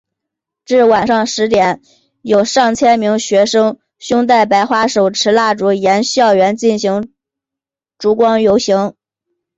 [0.65, 1.79] 至晚上十点
[2.23, 7.13] 有上千名学生胸带白花手持蜡烛沿校园进行
[7.99, 8.95] 烛光游行。